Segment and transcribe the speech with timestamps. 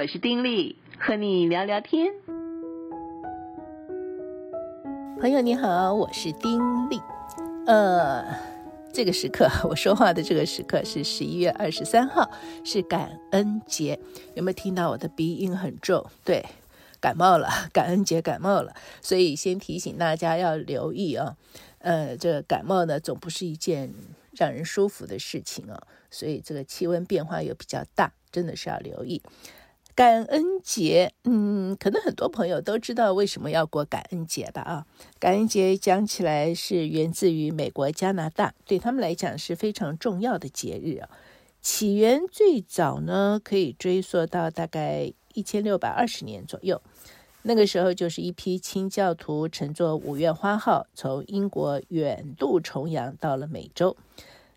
[0.00, 2.12] 我是丁力，和你聊聊天。
[5.20, 7.00] 朋友你好，我是丁力。
[7.66, 8.24] 呃，
[8.92, 12.30] 这个时刻我说话的这个时刻是十一月二十三号，
[12.64, 13.98] 是感恩节。
[14.36, 16.06] 有没有听到我的鼻音很重？
[16.24, 16.46] 对，
[17.00, 18.76] 感冒了，感恩节感冒了。
[19.02, 21.36] 所以先提醒大家要留意啊。
[21.78, 23.92] 呃，这感冒呢，总不是一件
[24.30, 25.82] 让人舒服的事情啊。
[26.08, 29.20] 所以这个气温变化又比较大，真的是要留意。
[29.98, 34.62] 感恩节，嗯，可能很多朋友都知道为什么要过感恩节吧？
[34.62, 34.86] 啊，
[35.18, 41.10] 感恩节讲起来是源自于美国、加拿大，对他们来讲是非常重要的节日啊。
[41.60, 46.80] 起源最早呢，可以追溯到大概一千六百二十年左右，
[47.42, 53.96] 那个时候就是一批清教徒乘坐五月花号从英国远渡重洋到了美洲。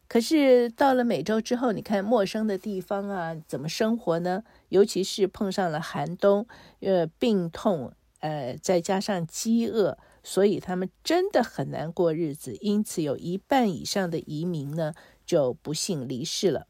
[0.07, 4.43] 可是到了美洲之后，你看陌生的地方啊，怎么生活呢？
[4.71, 6.47] 尤其是碰上了寒冬，
[6.79, 12.55] 呃，病痛，呃，再加上饥饿，所以他们真的很难过日子。
[12.61, 14.93] 因此，有一半以上的移民呢，
[15.25, 16.67] 就不幸离世了。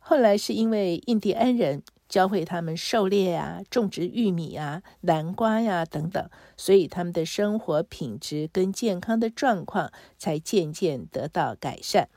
[0.00, 12.08] 后来是因为印第安人教会他们狩猎啊、种植玉米啊、南瓜呀等等，所以他们的生活品质跟健康的状况才渐渐得到改善。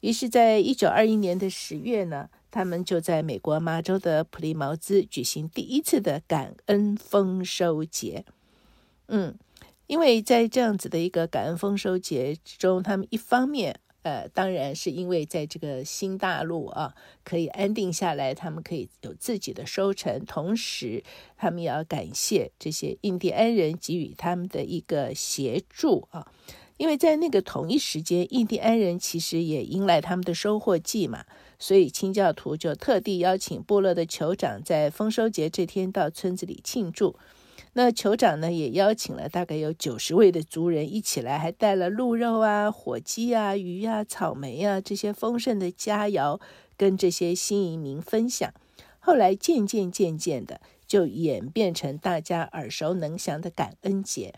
[0.00, 8.24] 于是，在一九二一年的十月呢，他们就在美国麻州的普利茅兹举行第一次的感恩丰收节。
[9.08, 9.36] 嗯，
[9.88, 16.94] 因为在这样子的一个感恩丰收节之中，他们一方面，呃，当然是因为在这个新大陆啊，
[17.24, 21.02] 可以安定下来，他们可以有自己的收成，同时
[21.36, 26.30] 他们也要感谢这些印第安人给予他们的一个协助啊。
[26.76, 31.24] 因为在那个同一时间，印第安人其实也迎来他们的收获季嘛，
[31.58, 37.16] 所以清教徒就特地邀请部落的酋长在丰收节这天到村子里庆祝。
[37.74, 46.40] 那酋长呢，也邀请了大概有九十位的族人一起来，还带了鹿肉啊、火鸡啊、鱼啊、草莓啊这些丰盛的佳肴，
[46.76, 48.52] 跟这些新移民分享。
[48.98, 54.34] 后来渐渐渐渐的，就演变成大家耳熟能详的感恩节。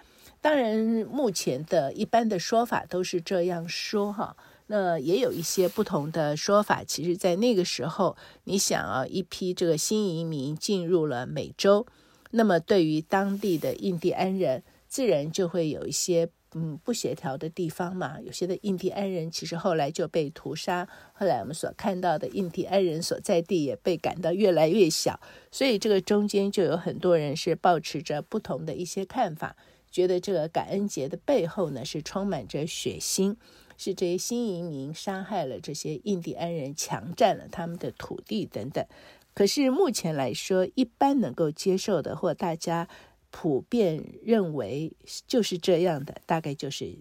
[0.47, 0.79] 当然，
[1.11, 4.37] 目前的一般的说法都是这样说哈。
[4.69, 6.85] 那也有一些不同的说法。
[6.85, 11.85] 其实，在那个时候，你想啊，一批这个新移民进入了美洲，
[12.31, 18.21] 那么对于当地的印第安人，自然就会有一些嗯不协调的地方嘛。
[18.21, 25.19] 有些的印第安人其实后来就被屠杀，后来我们所看到的印第安人所在地也被赶到越来越小，
[25.51, 29.57] 所以这个中间就有很多人是抱持着不同的一些看法。
[29.97, 33.35] 觉得这个感恩节的背后呢，是充满着血腥，
[33.79, 38.85] 是这些新移民杀害了这些印第安人，强占了他们的土地等等。
[39.33, 42.87] 可是目前来说，一般能够接受的，或大家
[43.31, 44.93] 普遍认为
[45.27, 46.99] 就是这样的，大概就是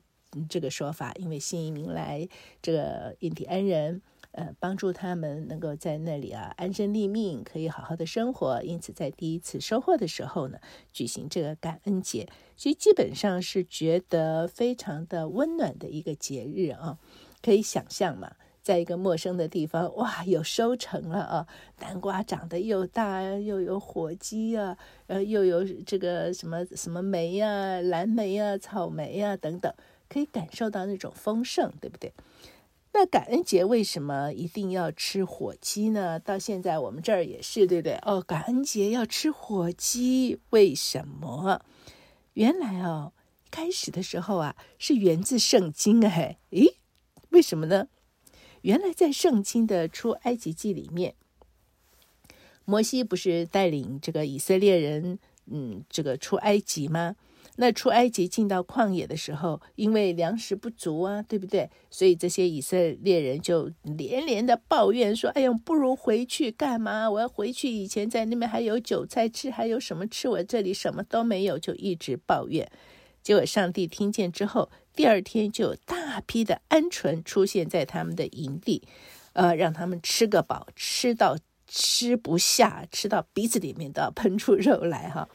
[0.48, 1.12] 这个说法。
[1.20, 2.26] 因为新移民来，
[2.62, 4.02] 这个印第安人。
[4.36, 8.62] 呃，帮助他们能够在那里啊安身立命，可以好好的生活。
[8.64, 10.60] 因此，在第一次收获的时候呢，
[10.92, 17.00] 举行这个感恩节，其实基本上是觉得非常的温暖的一个节日啊。
[17.42, 21.48] 可以想象嘛，在一个陌生的地方，哇，有收成了啊，
[21.80, 29.74] 南瓜长得又大，又有火鸡啊，呃，又有这个什么什么梅呀、蓝莓呀、草莓呀等等，
[30.10, 32.12] 可以感受到那种丰盛，对不对？
[32.98, 36.18] 那感恩节为什么一定要吃火鸡呢？
[36.18, 38.00] 到现在我们这儿也是，对不对？
[38.04, 41.62] 哦，感恩节要吃火鸡，为什么？
[42.36, 43.12] 原来哦，
[43.52, 46.78] 开始的时候啊，是源自圣经哎，诶，
[47.32, 47.90] 为什么呢？
[48.62, 51.16] 原来在圣经的出埃及记里面，
[52.64, 57.18] 摩西不是带领这个以色列人，嗯，这个出埃及吗？
[57.58, 61.70] 那出埃及进到旷野的时候，因为粮食不足啊，对不对？
[61.90, 67.10] 所以这些以色列人就连连的抱怨说：“哎呦，不如回去干嘛？
[67.10, 70.28] 我要回去，以前在那边还有韭菜吃，还有什么吃？
[70.28, 72.70] 我这里什么都没有，就一直抱怨。”
[73.24, 78.84] 结果上帝听见之后，第二天就有大批的鹌鹑出现在他们的营地，
[79.34, 81.36] 呃，让他们吃个饱，吃到
[81.68, 85.28] 吃不下，吃到鼻子里面都要喷出肉来哈。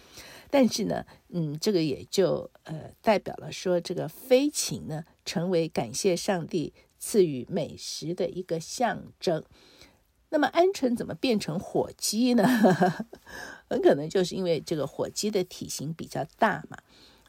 [0.50, 9.44] 但是呢，嗯，这个也就呃代表了说，这个飞禽呢，成为感谢上帝赐予美食的一个象征。
[10.30, 12.44] 那么鹌鹑怎么变成火鸡呢？
[13.68, 16.76] 很可能就是因为这个火鸡的体型比较大嘛。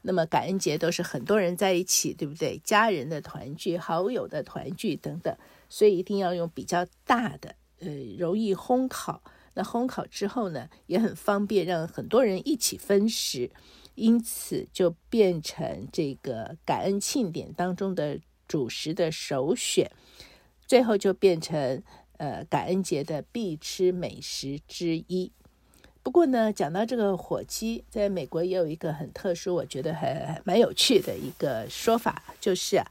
[0.02, 2.60] 那么感恩节都是很多人在一起，对不对？
[2.64, 5.36] 家人的团聚、好友的团聚等等，
[5.68, 7.88] 所以一定要用比较大的，呃，
[8.18, 9.22] 容易烘烤。
[9.54, 13.50] 那烘烤之后呢，也很方便，让很多人一起分食，
[13.94, 18.18] 因此就变成这个感恩庆典当中的
[18.48, 19.90] 主食的首选，
[20.66, 21.82] 最后就变成
[22.16, 25.30] 呃感恩节的必吃美食之一。
[26.02, 32.84] 不过呢，讲到这个火鸡，在美国也有一个很特殊，我觉得还蛮有趣的一个说法，就是啊，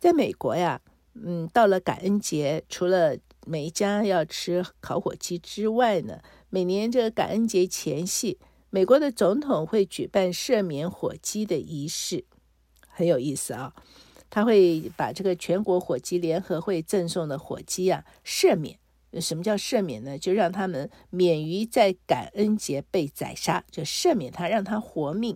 [0.00, 0.80] 在美国呀，
[1.14, 3.16] 嗯，到了感恩节，除了
[3.48, 12.26] 每一家要吃烤火鸡之外呢，每年这个感恩节前夕，美国的总统会举办赦免火鸡的仪式，
[12.86, 13.74] 很有意思啊。
[14.28, 18.78] 他会把这个全国火鸡联合会赠送的火鸡啊赦免。
[19.22, 20.18] 什么叫赦免呢？
[20.18, 25.34] 就让他们免于在感恩节被宰杀，就赦免他，让他活命。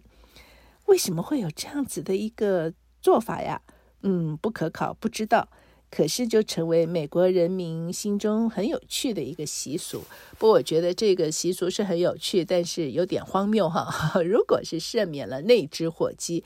[0.85, 3.63] 为什么会有这样子的一个做法呀？
[4.03, 5.49] 嗯，不可考，不知道。
[5.95, 10.03] 可是就成为美国人民心中很有趣的一个习俗。
[10.39, 13.87] 不过我觉得这个习俗是很有趣，但是有点荒谬哈。
[14.25, 16.43] 如果是赦免了那只火鸡。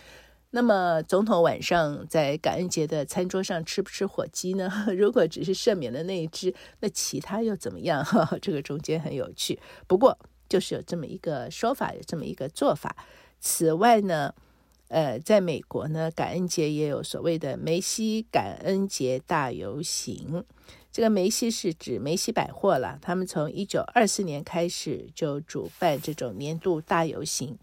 [0.50, 4.70] 那么，总统晚上在感恩节的餐桌上吃不吃火鸡呢？
[4.96, 8.02] 如果只是赦免了那一只，那其他又怎么样？
[8.04, 9.58] 哈 这个中间很有趣。
[9.86, 12.96] 不过，就是有这么一个说法，有这么一个做法。
[13.38, 14.34] 此外呢，
[14.88, 20.44] 呃，在美国呢，感恩节也有所谓的梅西感恩节大游行。
[20.92, 27.58] 这个梅西是指梅西百货了，他们从一九二四年开始就主办这种年度大游行。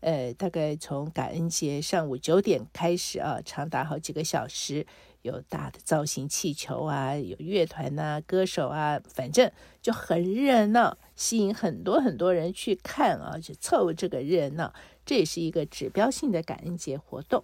[0.00, 4.86] 呃，大概从感恩节上午九点开始啊，长达好几个小时，
[5.20, 9.50] 有大的造型气球啊，有乐团呐、歌手啊，反正
[9.82, 14.72] 就很热闹，吸引很多很多人去看啊，就凑这个热闹。
[15.10, 17.42] 这也是一个指标性的感恩节活动。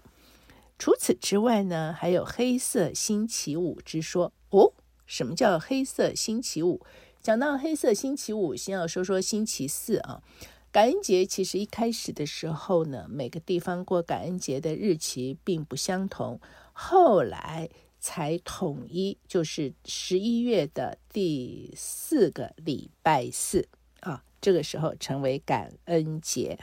[0.78, 4.72] 除此之外呢，还有黑色星期五之说哦。
[5.04, 6.80] 什么叫黑色星期五？
[7.20, 10.22] 讲到黑色星期五，先要说说星期四啊。
[10.70, 16.40] 感恩节其实一开始的时候呢，每个地方过感恩节的日期并不相同，
[16.72, 17.68] 后来
[17.98, 23.66] 才统一，就是十一月的第四个礼拜四
[24.02, 26.60] 啊，这个时候成为感恩节。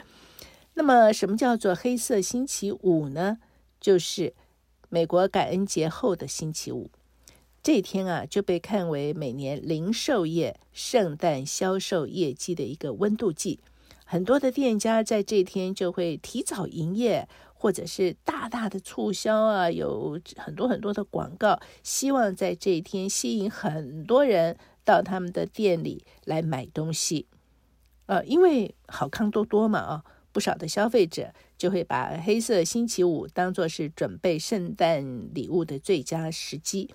[0.75, 3.37] 那么，什么叫做黑色星期五呢？
[3.79, 4.33] 就是
[4.89, 6.89] 美国感恩节后的星期五，
[7.61, 13.59] 这天啊就被看为每年零售业圣诞销售业绩的一个温度计。
[14.05, 27.27] 很多的店家在这天就会提早营业，或者是大大的促销啊，有很多很多的广告，希望在这一天吸引很多人到他们的店里来买东西。
[28.05, 36.89] 呃，因为好康多多嘛，啊，不少的消费者就会把黑色星期五当作是准备圣诞礼物的最佳时机。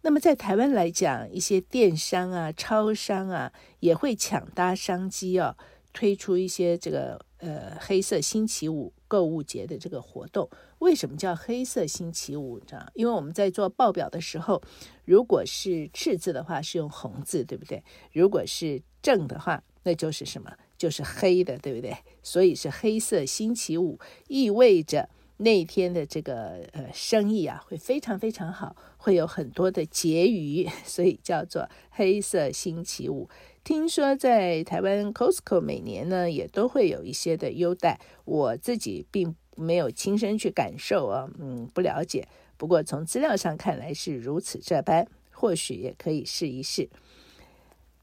[0.00, 5.56] 那么在台湾来讲，一些电商啊、超商啊也会抢搭商机哦。
[5.92, 10.50] 推出一些这个呃黑色星期五购物节的这个活动，
[10.80, 12.58] 为什么叫黑色星期五？
[12.58, 12.84] 你知道？
[12.94, 14.60] 因为我们在做报表的时候，
[15.04, 17.84] 如果是赤字的话是用红字，对不对？
[18.12, 20.52] 如果是正的话，那就是什么？
[20.76, 21.96] 就是黑的，对不对？
[22.22, 23.98] 所以是黑色星期五，
[24.28, 33.28] 意味着那天的这个呃生意啊会非常非常好，会有很多的结余，所以叫做黑色星期五。
[33.62, 42.28] 听说在台湾 Costco 每年呢也都会有一些的优待，我自己并没有亲身去感受啊，嗯，不了解。
[42.56, 46.88] 不过从资料上看来是如此这般，或许也可以试一试。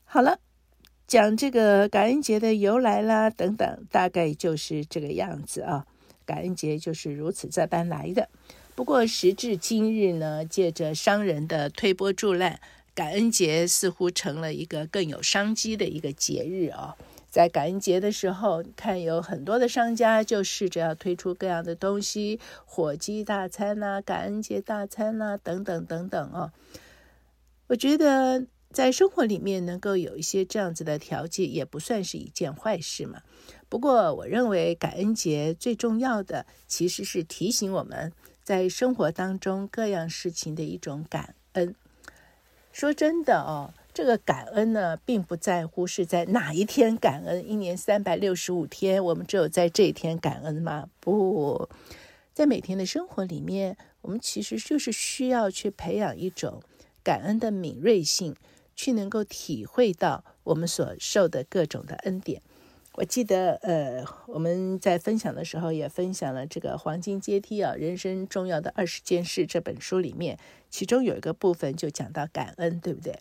[0.03, 0.39] 好了，
[1.11, 5.85] 讲这个感恩节的由来啦，等等，大概就是这个样子啊。
[6.25, 8.29] 感恩节就是如此这般来的。
[8.75, 12.61] 不过时至今日呢，借着商人的推波助澜。
[12.95, 16.95] 感恩节似乎成了一个更有商机的一个节日啊！
[17.29, 26.53] 在感恩节的时候，看有很多的商家就试着要推出各样的东西，火鸡大餐呐、感恩节大餐呐、等等等等啊。
[27.67, 33.21] 我觉得在生活里面能够有一些这样子的调剂，也不算是一件坏事嘛。
[33.67, 38.11] 不过，我认为感恩节最重要的其实是提醒我们
[38.43, 41.75] 在生活当中各样事情的一种感恩。
[42.71, 47.45] 说真的哦，这个感恩呢，并不在乎是在哪一天感恩。
[47.45, 50.87] 一年三百六十五天，我们只有在这一天感恩吗？
[51.01, 51.67] 不，
[52.33, 56.61] 在每天的生活里面，我们其实就是需要去培养一种
[57.03, 58.35] 感恩的敏锐性，
[58.81, 62.41] 去能够体会到我们所受的各种的恩典。
[62.93, 70.39] 我记得，呃，我们在分享的时候也分享了这个《黄金阶梯》啊，人生重要的二十件事这本书里面，
[70.71, 73.15] 其中有一个部分就讲到感恩，对不对？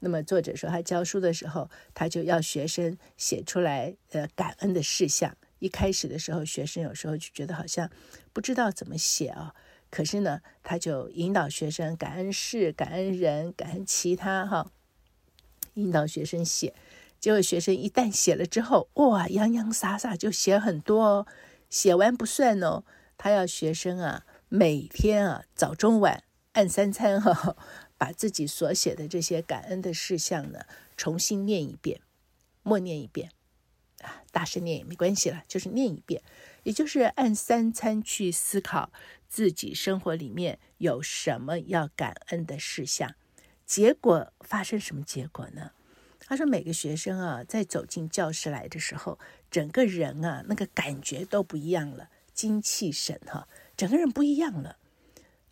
[0.00, 5.36] 那么作者说，他教书的时候，他就要学生写出来呃感恩的事项。
[5.58, 7.90] 一开始的时候，学生有时候就觉得好像
[8.32, 9.54] 不知道怎么写啊。
[9.90, 14.72] 可是呢，他就引导学生感恩事、感恩人、感恩其他哈，
[15.74, 16.74] 引导学生写。
[17.20, 21.26] 结果学生一旦写了之后，哇，洋洋洒洒就写很多哦。
[21.70, 22.84] 写完不算哦，
[23.16, 27.56] 他要学生啊，每天啊早中晚按三餐哈，
[27.96, 32.00] 把自己所写的这些感恩的事项呢，重新念一遍，
[32.62, 33.30] 默念一遍。
[34.02, 36.20] 啊，大声念也没关系了，就是念一遍，
[36.64, 38.92] 也就是按三餐去思考
[39.28, 43.14] 自己生活里面有什么要感恩的事项。
[43.72, 45.70] 结果发生什么结果呢？
[46.18, 49.18] 他说每个学生啊，在走进教室来的时候，
[49.50, 54.76] 整个人啊，那个感觉都不一样了，精气神哈，整个人不一样了。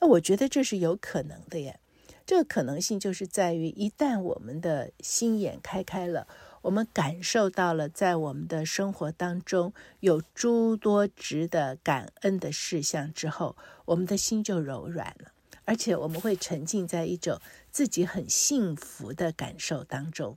[0.00, 1.80] 那我觉得这是有可能的耶。
[2.26, 6.28] 这个可能性就是在于，一旦我们的心眼开开了。
[6.60, 15.32] 我们感受到了，在我们的生活当中有诸多值得感恩的事项之后，我们的心就柔软了，
[15.64, 17.40] 而且我们会沉浸在一种
[17.70, 20.36] 自己很幸福的感受当中。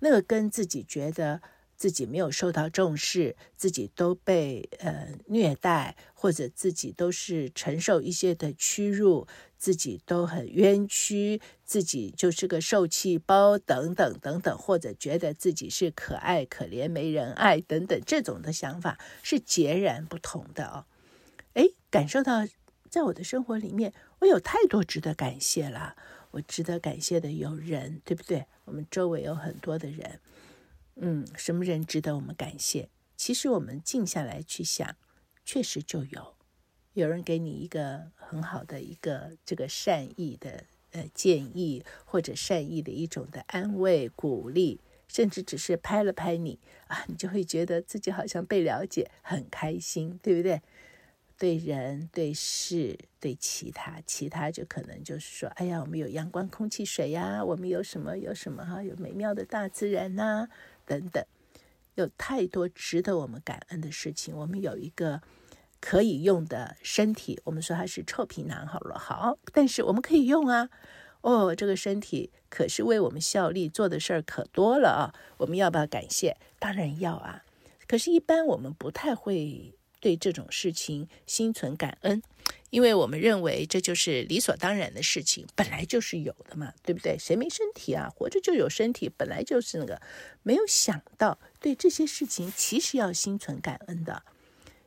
[0.00, 1.40] 那个跟自己觉得
[1.76, 9.26] 自己没有受到重视，自己都被呃虐待，或者自己都是承受一些的屈辱。
[9.60, 20.86] 自己都很冤屈，自己就是个受气包，等等等等，或者觉得自己是可爱可怜没人爱等等，这种的想法是截然不同的哦。
[21.52, 22.46] 哎，感受到
[22.90, 25.96] 在我的生活里面，我有太多值得感谢了。
[26.32, 28.46] 我值得感谢的有人，对不对？
[28.64, 30.20] 我们周围有很多的人，
[30.96, 32.88] 嗯，什么人值得我们感谢？
[33.16, 34.96] 其实我们静下来去想，
[35.44, 36.34] 确实就有。
[36.94, 50.60] 有人给你一个很好的一个这个善意的呃建议，或者善意的一种的安慰鼓励，甚至只是拍了拍你啊，你就会觉得自己好像被了解，很开心，对不对？
[51.40, 60.48] 对人、对事、对其他，其他就可能就是说，哎呀，我们有阳光、空气、水呀，我们有什么有什么哈，有美妙的大自然呐，
[60.84, 61.24] 等等，
[61.94, 65.22] 有太多值得我们感恩的事情，我们有一个。
[65.82, 70.68] 可以用的身体，我们说它是臭皮囊好了，好，但是我们可以用啊。
[71.22, 75.04] 哦，这个身体可是为我们效力，做的事儿可多了啊。
[75.38, 76.36] 我们要不要感谢？
[76.58, 77.44] 当然要啊。
[77.88, 82.22] 可是，一般我们不太会对这种事情心存感恩，
[82.70, 87.16] 因为我们认为这就是理所当然的事情，本来就是有的嘛，对不对？
[87.18, 88.08] 谁没身体啊？
[88.08, 90.00] 活着就有身体，本来就是那个。
[90.42, 94.22] 没有想到，对这些事情其实要心存感恩的。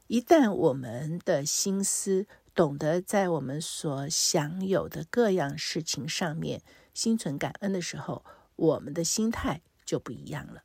[0.07, 6.61] 一旦我们的心思懂得在我们所享有的各样事情上面
[6.93, 10.63] 心存感恩的时候，我们的心态就不一样了。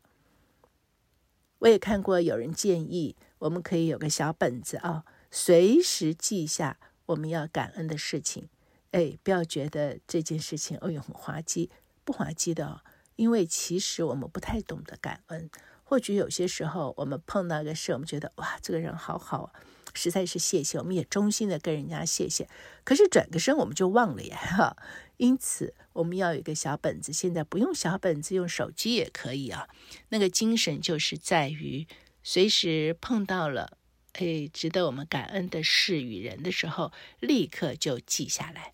[1.59, 8.49] 我也看过有人建议，我们可以有个小本子啊，随时记下我们要感恩的事情。
[8.91, 11.71] 哎，不要觉得这件事情哦哟很滑稽，
[12.05, 12.81] 不滑稽的哦，
[13.17, 15.51] 因为其实我们不太懂得感恩。
[15.85, 19.53] 或许有些时候，我们碰到个事，我们觉得哇，这个人好好啊，
[19.95, 20.79] 实在是谢谢。
[20.79, 22.49] 我们也衷心的跟人家谢谢。
[22.85, 24.77] 可是转个身，我们就忘了呀，哈。
[25.17, 27.13] 因此，我们要有一个小本子。
[27.13, 29.69] 现在不用小本子，用手机也可以啊。
[30.11, 31.87] 那个精神就是在于，
[32.23, 33.79] 随时碰到了
[34.13, 38.73] 哎值得我们感恩的事与人的时候，立刻就记下来，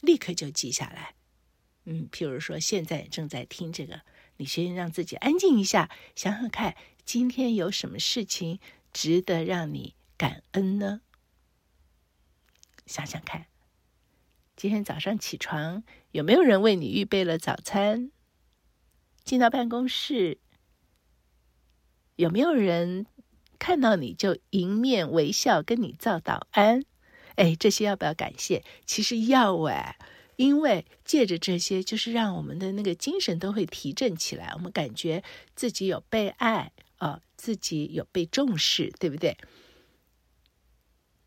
[0.00, 1.14] 立刻就记下来。
[1.84, 4.02] 嗯，譬如说，现在正在听这个。
[4.38, 8.58] 你先让自己安静一下，想想看，今天有什么事情
[8.92, 11.02] 值得让你感恩呢？
[12.86, 13.46] 想想看，
[14.56, 18.10] 今天早上起床有没有人为你预备了早餐？
[19.22, 20.38] 进到办公室，
[22.16, 23.06] 有没有人
[23.58, 26.84] 看到你就迎面微笑跟你造早安？
[27.36, 28.62] 哎，这些要不要感谢？
[28.84, 29.96] 其实要哎。
[30.36, 35.22] 因为借着这些，就是让我们的那个精神都会提振起来，我们感觉
[35.54, 39.36] 自己有被爱啊、哦，自己有被重视，对不对？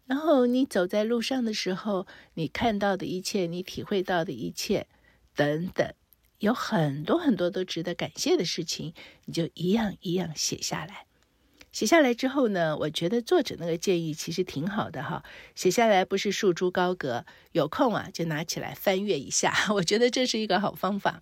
[0.05, 4.87] 然后你走在路上的时候，你看到的一切，你体会到的一切，
[5.35, 5.93] 等等，
[6.39, 8.93] 有很多很多都值得感谢的事情，
[9.25, 11.05] 你就一样一样写下来。
[11.71, 15.23] 写下来之后呢，我觉得作者那个建议其实挺好的哈。
[15.55, 21.21] 写下来不是束诸高阁，有空啊就拿起来翻阅一下， 我觉得这是一个好方法。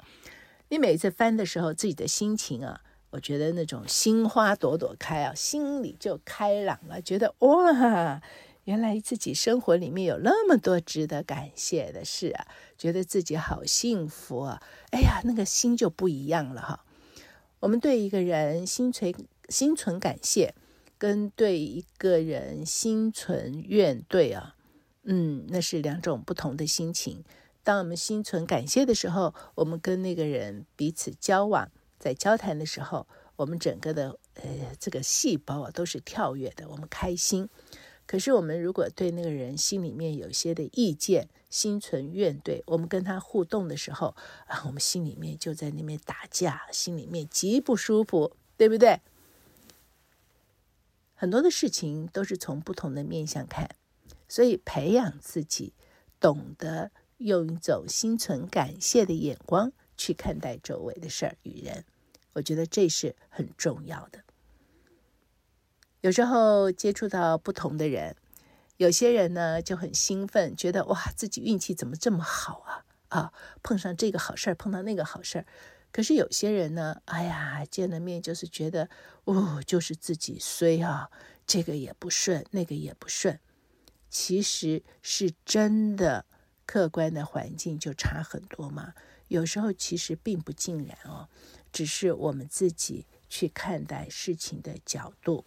[0.69, 8.21] 你每次翻的时候，自己的心情啊，我觉得那种心花朵朵开啊，心里就开朗了，觉得哇，
[8.65, 14.61] 原来自己生活里面有那么多值得感谢的事啊，觉得自己好幸福啊！
[14.91, 16.85] 哎呀，那个心就不一样了哈。
[17.59, 19.13] 我们对一个人心存
[19.49, 20.53] 心存感谢，
[20.97, 24.55] 跟对一个人心存怨怼啊，
[25.03, 27.23] 嗯，那是两种不同的心情。
[27.63, 34.43] 当我们心存感谢的时候，我们跟那个人彼此交往，在交谈的时候，我们整个的呃
[34.79, 37.49] 这个细胞啊都是跳跃的，我们开心。
[38.05, 48.99] 可是，我们如果对那个人心里面有些的意见，心存怨怼，我们跟他互动的时候啊，我们心里面就在那边打架，心里面极不舒服，对不对？
[51.15, 53.69] 很多的事情都是从不同的面向看，
[54.27, 55.73] 所以培养自己
[56.19, 61.85] 懂得用一种心存感谢的眼光去看待周围的事儿与人，
[62.33, 64.23] 我觉得这是很重要的。
[66.03, 68.17] 有时候接触到不同的人，
[68.75, 73.33] 有些人呢就很兴奋，觉得哇，自己运气怎么这么好啊啊！
[73.63, 75.45] 碰上这个好事儿，碰到那个好事儿。
[75.93, 78.89] 可是有些人呢，哎呀，见了面就是觉得
[79.23, 81.09] 哦，就是自己衰啊，
[81.47, 83.39] 这个也不顺，那个也不顺。
[84.09, 86.25] 其实是真的，
[86.65, 88.93] 客观的环境就差很多嘛。
[89.29, 91.29] 有时候其实并不尽然哦，
[91.71, 95.45] 只是我们自己去看待事情的角度。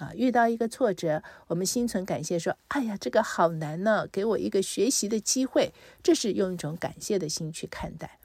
[0.00, 8.18] 啊，遇到一个挫折，我们心存感谢，说：“哎呀，这个好难呢，给我一个学习的机会。”这是用一种感谢的心去看待。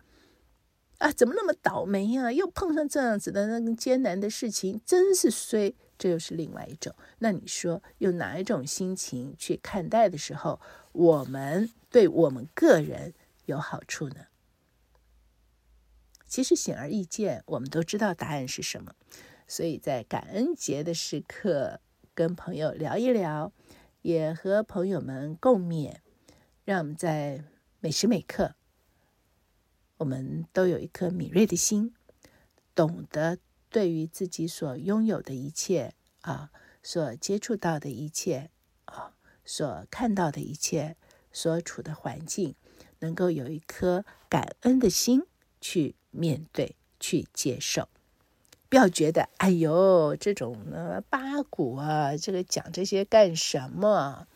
[1.00, 2.32] 啊，怎么那么倒霉呀？
[2.32, 5.76] 又碰上这样子的那个艰难的事情，真是衰。
[5.98, 6.96] 这又是另外一种。
[7.20, 10.62] 那你说，用哪一种心情去看待的时候，
[10.94, 13.14] 我们对我们个人
[13.48, 14.28] 有好处呢？
[16.26, 18.94] 其实显而易见，我们都知道答案是什么。
[19.48, 21.80] 所以在感恩节的时刻，
[22.14, 23.52] 跟朋友聊一聊，
[24.02, 25.98] 也和朋友们共勉，
[26.64, 27.44] 让我们在
[27.80, 28.56] 每时每刻，
[29.98, 31.94] 我们都有一颗敏锐的心，
[32.74, 33.38] 懂得
[33.70, 38.50] 对于自己所拥有的一切啊，所接触到的一切
[38.86, 40.98] 啊，所看到的一切，
[41.32, 42.56] 所处的环境，
[43.00, 45.24] 能够有一颗感恩的心
[45.62, 47.90] 去面对，去接受。
[48.68, 54.28] 不要觉得，哎呦，这种呢八股啊，这个讲这些干什么？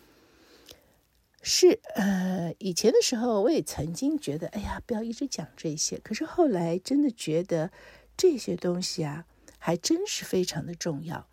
[1.41, 5.97] 是呃，以前的时候我也曾经觉得，哎呀，不要一直讲这些。
[5.99, 7.71] 可是后来真的觉得
[8.15, 9.25] 这些东西啊，
[9.57, 11.27] 还真是非常的重要。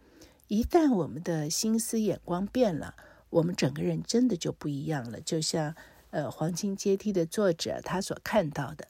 [0.49, 2.95] 一旦我们的心思眼光变了，
[3.31, 5.21] 我们整个人真的就不一样了。
[5.21, 5.75] 就像
[6.11, 8.87] 呃，《黄金阶梯》的作者他所看到的，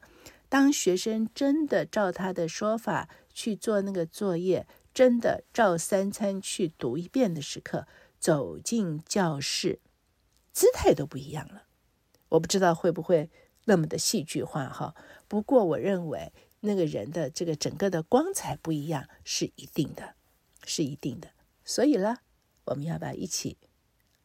[0.48, 3.08] 当学生真的照他的说法。
[3.36, 7.86] 去做那个作业，真的照三餐去读一遍的时刻，
[8.18, 9.78] 走进教室，
[10.54, 11.64] 姿态都不一样了。
[12.30, 13.28] 我不知道会不会
[13.66, 14.94] 那么的戏剧化哈。
[15.28, 20.14] 不过我认为那个人的这个整个的光彩不一样是一定的，
[20.64, 21.28] 是一定的。
[21.62, 22.16] 所以呢，
[22.64, 23.58] 我们要不要一起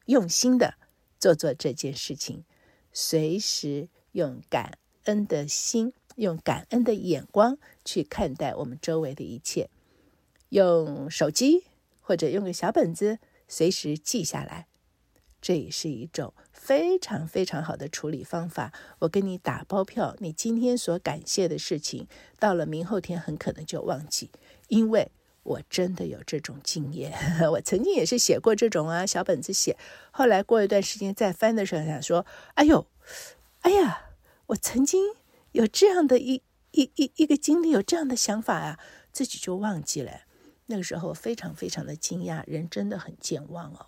[0.05, 0.75] 用心的
[1.19, 2.45] 做做这件事情，
[2.93, 5.91] 随时用感恩的心。
[6.21, 9.69] 用感恩的眼光去看待我们周围的一切，
[10.49, 11.63] 用手机
[11.99, 14.67] 或者用个小本子随时记下来，
[15.41, 18.71] 这也是一种非常非常好的处理方法。
[18.99, 22.07] 我跟你打包票，你今天所感谢的事情，
[22.37, 24.29] 到了明后天很可能就忘记，
[24.67, 27.11] 因为我真的有这种经验。
[27.53, 29.75] 我曾经也是写过这种啊小本子写，
[30.11, 32.85] 后来过一段时间再翻的时候，想说：“哎呦，
[33.61, 34.11] 哎呀，
[34.45, 35.01] 我曾经。”
[35.51, 38.79] 有这样的一一一一个经历，有这样的想法啊，
[39.11, 40.21] 自己就忘记了。
[40.67, 43.87] 那个时候非常非常的惊讶，人真的很健忘哦。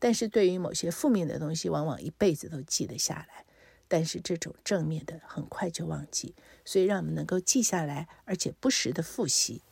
[0.00, 3.44] 但是对于某些负面的东西，往往一辈子都记得下来。
[3.86, 6.34] 但是这种正面的，很快就忘记。
[6.64, 9.62] 所以让我们能够记下来，而且不时的复习，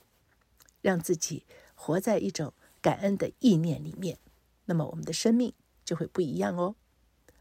[0.81, 4.18] 让自己活在一种感恩的意念里面，
[4.66, 5.52] 那么我们的生命
[5.85, 6.76] 就会不一样哦。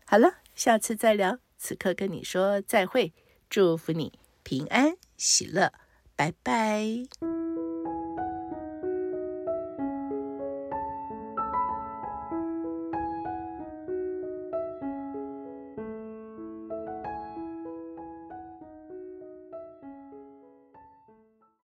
[0.05, 1.37] 好了，下次再聊。
[1.57, 3.13] 此刻跟你说再会。
[3.51, 5.73] 祝福你平安喜乐，
[6.15, 7.40] 拜拜。